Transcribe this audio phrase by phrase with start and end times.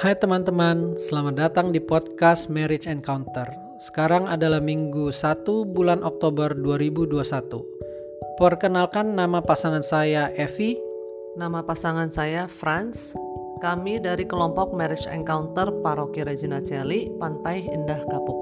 [0.00, 3.44] Hai teman-teman, selamat datang di podcast Marriage Encounter.
[3.76, 7.20] Sekarang adalah Minggu 1 bulan Oktober 2021.
[8.40, 10.80] Perkenalkan nama pasangan saya Evi.
[11.36, 13.12] Nama pasangan saya Franz.
[13.60, 18.40] Kami dari kelompok Marriage Encounter Paroki Regina Celi, Pantai Indah Kapuk.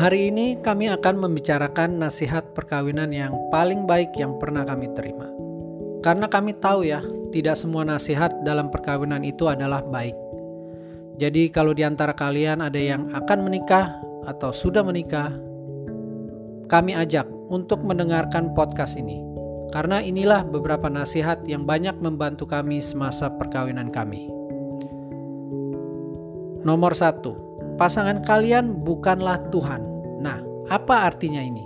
[0.00, 5.28] Hari ini kami akan membicarakan nasihat perkawinan yang paling baik yang pernah kami terima.
[6.00, 7.04] Karena kami tahu ya,
[7.36, 10.21] tidak semua nasihat dalam perkawinan itu adalah baik.
[11.22, 13.94] Jadi kalau di antara kalian ada yang akan menikah
[14.26, 15.30] atau sudah menikah,
[16.66, 19.22] kami ajak untuk mendengarkan podcast ini.
[19.70, 24.26] Karena inilah beberapa nasihat yang banyak membantu kami semasa perkawinan kami.
[26.66, 27.38] Nomor satu,
[27.78, 29.78] pasangan kalian bukanlah Tuhan.
[30.18, 30.42] Nah,
[30.74, 31.62] apa artinya ini?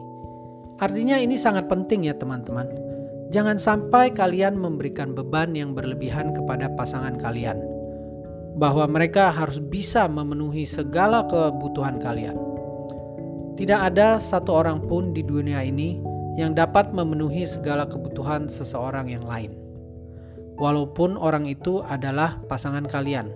[0.85, 2.69] Artinya ini sangat penting ya teman-teman.
[3.33, 7.76] Jangan sampai kalian memberikan beban yang berlebihan kepada pasangan kalian
[8.57, 12.37] bahwa mereka harus bisa memenuhi segala kebutuhan kalian.
[13.57, 16.01] Tidak ada satu orang pun di dunia ini
[16.41, 19.53] yang dapat memenuhi segala kebutuhan seseorang yang lain,
[20.61, 23.33] walaupun orang itu adalah pasangan kalian.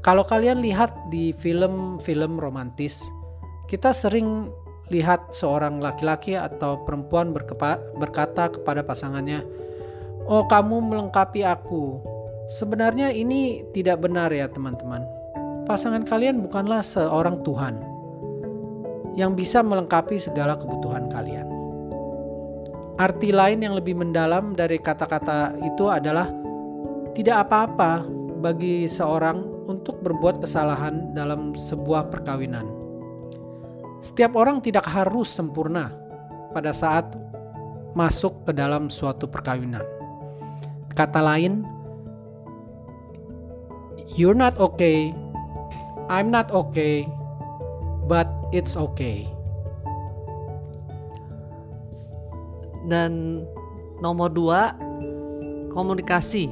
[0.00, 3.04] Kalau kalian lihat di film-film romantis,
[3.68, 4.48] kita sering
[4.88, 9.44] lihat seorang laki-laki atau perempuan berkata kepada pasangannya,
[10.24, 12.00] "Oh, kamu melengkapi aku,
[12.50, 15.06] Sebenarnya ini tidak benar ya teman-teman.
[15.70, 17.78] Pasangan kalian bukanlah seorang Tuhan
[19.14, 21.46] yang bisa melengkapi segala kebutuhan kalian.
[22.98, 26.26] Arti lain yang lebih mendalam dari kata-kata itu adalah
[27.14, 28.02] tidak apa-apa
[28.42, 32.66] bagi seorang untuk berbuat kesalahan dalam sebuah perkawinan.
[34.02, 35.94] Setiap orang tidak harus sempurna
[36.50, 37.14] pada saat
[37.94, 39.86] masuk ke dalam suatu perkawinan.
[40.98, 41.79] Kata lain,
[44.18, 45.14] You're not okay.
[46.10, 47.06] I'm not okay.
[48.10, 49.30] But it's okay.
[52.90, 53.44] Dan
[54.02, 54.74] nomor dua,
[55.70, 56.50] komunikasi.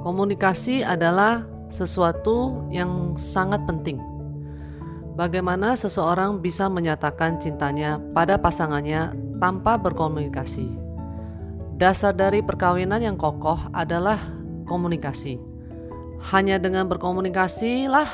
[0.00, 4.00] Komunikasi adalah sesuatu yang sangat penting.
[5.12, 10.72] Bagaimana seseorang bisa menyatakan cintanya pada pasangannya tanpa berkomunikasi?
[11.76, 14.16] Dasar dari perkawinan yang kokoh adalah
[14.64, 15.51] komunikasi.
[16.30, 18.06] Hanya dengan berkomunikasi lah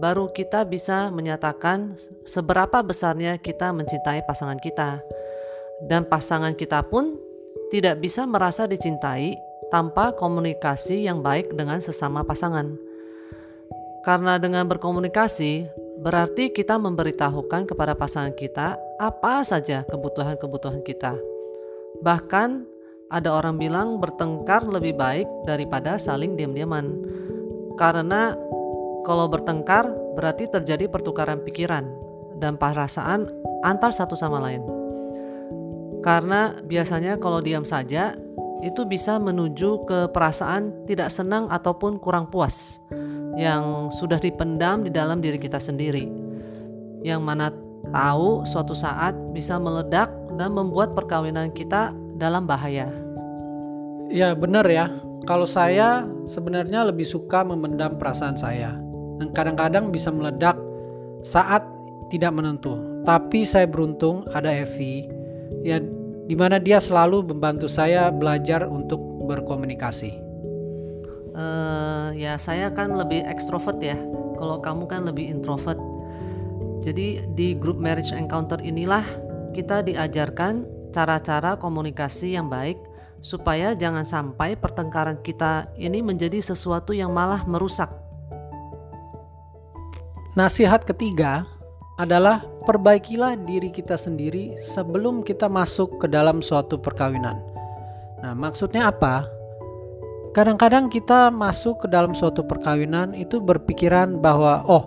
[0.00, 1.92] baru kita bisa menyatakan
[2.24, 5.04] seberapa besarnya kita mencintai pasangan kita.
[5.84, 7.20] Dan pasangan kita pun
[7.68, 9.36] tidak bisa merasa dicintai
[9.68, 12.76] tanpa komunikasi yang baik dengan sesama pasangan.
[14.00, 15.68] Karena dengan berkomunikasi
[16.00, 21.20] berarti kita memberitahukan kepada pasangan kita apa saja kebutuhan-kebutuhan kita.
[22.00, 22.64] Bahkan
[23.10, 27.19] ada orang bilang bertengkar lebih baik daripada saling diam-diaman.
[27.80, 28.36] Karena
[29.08, 31.88] kalau bertengkar berarti terjadi pertukaran pikiran
[32.36, 33.24] dan perasaan
[33.64, 34.60] antar satu sama lain.
[36.04, 38.16] Karena biasanya kalau diam saja
[38.60, 42.84] itu bisa menuju ke perasaan tidak senang ataupun kurang puas
[43.40, 46.04] yang sudah dipendam di dalam diri kita sendiri.
[47.00, 47.48] Yang mana
[47.88, 52.92] tahu suatu saat bisa meledak dan membuat perkawinan kita dalam bahaya.
[54.12, 54.92] Ya benar ya,
[55.28, 58.76] kalau saya sebenarnya lebih suka memendam perasaan saya
[59.20, 60.56] dan kadang-kadang bisa meledak
[61.20, 61.64] saat
[62.08, 62.76] tidak menentu.
[63.04, 65.08] Tapi saya beruntung ada Evi
[65.64, 65.80] ya
[66.24, 70.16] di mana dia selalu membantu saya belajar untuk berkomunikasi.
[71.30, 73.96] Uh, ya saya kan lebih ekstrovert ya.
[74.40, 75.78] Kalau kamu kan lebih introvert.
[76.80, 79.04] Jadi di grup marriage encounter inilah
[79.52, 82.80] kita diajarkan cara-cara komunikasi yang baik
[83.20, 87.88] supaya jangan sampai pertengkaran kita ini menjadi sesuatu yang malah merusak.
[90.36, 91.44] Nasihat ketiga
[92.00, 97.36] adalah perbaikilah diri kita sendiri sebelum kita masuk ke dalam suatu perkawinan.
[98.24, 99.28] Nah, maksudnya apa?
[100.30, 104.84] Kadang-kadang kita masuk ke dalam suatu perkawinan itu berpikiran bahwa oh,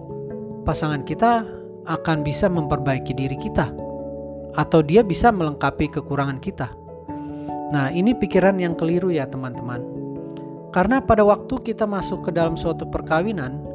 [0.63, 1.43] pasangan kita
[1.83, 3.67] akan bisa memperbaiki diri kita
[4.55, 6.82] atau dia bisa melengkapi kekurangan kita.
[7.73, 9.81] Nah, ini pikiran yang keliru ya, teman-teman.
[10.69, 13.65] Karena pada waktu kita masuk ke dalam suatu perkawinan,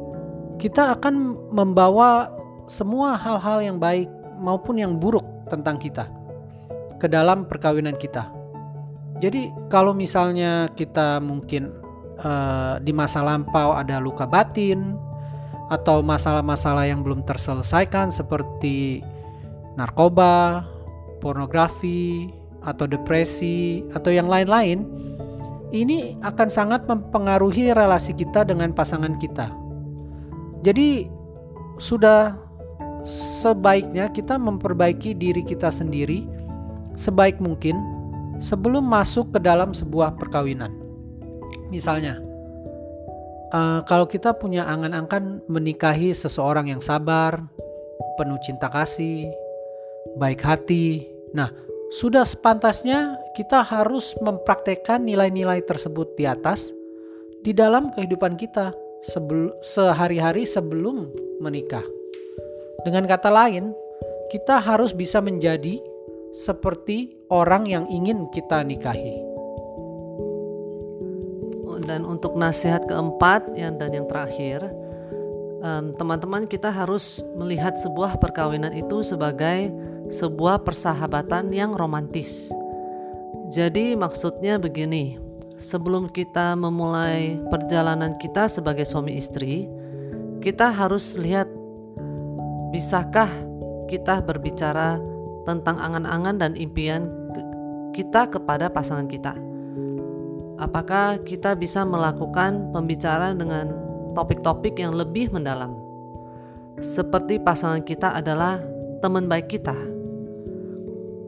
[0.55, 2.31] kita akan membawa
[2.71, 4.07] semua hal-hal yang baik
[4.39, 6.07] maupun yang buruk tentang kita
[6.95, 8.31] ke dalam perkawinan kita.
[9.19, 11.75] Jadi, kalau misalnya kita mungkin
[12.23, 14.95] uh, di masa lampau ada luka batin
[15.67, 19.03] atau masalah-masalah yang belum terselesaikan seperti
[19.75, 20.63] narkoba,
[21.19, 24.83] pornografi, atau depresi atau yang lain-lain,
[25.69, 29.53] ini akan sangat mempengaruhi relasi kita dengan pasangan kita.
[30.65, 31.07] Jadi
[31.79, 32.35] sudah
[33.07, 36.27] sebaiknya kita memperbaiki diri kita sendiri
[36.99, 37.79] sebaik mungkin
[38.43, 40.75] sebelum masuk ke dalam sebuah perkawinan.
[41.71, 42.19] Misalnya,
[43.55, 47.39] uh, kalau kita punya angan-angan menikahi seseorang yang sabar,
[48.19, 49.31] penuh cinta kasih,
[50.19, 51.47] baik hati, nah
[51.89, 56.69] sudah sepantasnya kita harus mempraktekkan nilai-nilai tersebut di atas
[57.41, 58.69] di dalam kehidupan kita
[59.63, 61.09] sehari-hari sebelum
[61.41, 61.83] menikah.
[62.85, 63.73] Dengan kata lain,
[64.29, 65.81] kita harus bisa menjadi
[66.29, 69.25] seperti orang yang ingin kita nikahi.
[71.89, 74.61] Dan untuk nasihat keempat yang dan yang terakhir,
[75.97, 79.73] teman-teman um, kita harus melihat sebuah perkawinan itu sebagai
[80.09, 82.49] sebuah persahabatan yang romantis.
[83.49, 85.21] Jadi maksudnya begini,
[85.57, 89.69] sebelum kita memulai perjalanan kita sebagai suami istri,
[90.41, 91.45] kita harus lihat
[92.73, 93.29] bisakah
[93.89, 95.01] kita berbicara
[95.45, 97.09] tentang angan-angan dan impian
[97.93, 99.33] kita kepada pasangan kita.
[100.59, 103.71] Apakah kita bisa melakukan pembicaraan dengan
[104.13, 105.73] topik-topik yang lebih mendalam?
[106.79, 108.61] Seperti pasangan kita adalah
[108.99, 109.75] teman baik kita,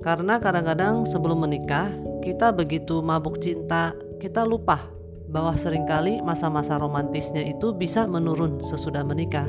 [0.01, 1.93] karena kadang-kadang sebelum menikah,
[2.25, 4.89] kita begitu mabuk cinta, kita lupa
[5.29, 9.47] bahwa sering kali masa-masa romantisnya itu bisa menurun sesudah menikah.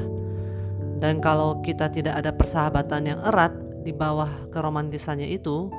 [1.01, 3.51] Dan kalau kita tidak ada persahabatan yang erat
[3.83, 5.73] di bawah keromantisannya itu,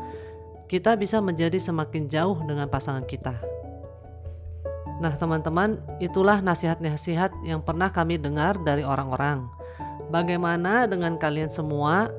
[0.68, 3.38] kita bisa menjadi semakin jauh dengan pasangan kita.
[5.00, 9.48] Nah, teman-teman, itulah nasihat-nasihat yang pernah kami dengar dari orang-orang.
[10.10, 12.12] Bagaimana dengan kalian semua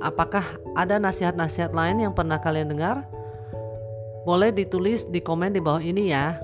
[0.00, 0.42] Apakah
[0.72, 3.04] ada nasihat-nasihat lain yang pernah kalian dengar?
[4.24, 6.40] Boleh ditulis di komen di bawah ini ya.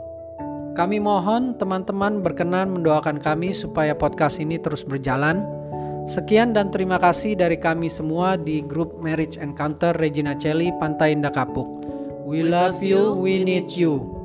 [0.76, 5.40] Kami mohon teman-teman berkenan mendoakan kami supaya podcast ini terus berjalan.
[6.04, 11.32] Sekian dan terima kasih dari kami semua di grup Marriage Encounter Regina Celly Pantai Indah
[11.32, 11.66] Kapuk.
[12.28, 14.15] We love you, we need you.